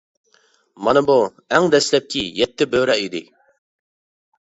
[0.85, 1.17] مانا بۇ
[1.57, 3.21] ئەڭ دەسلەپكى «يەتتە بۆرە» ئىدى.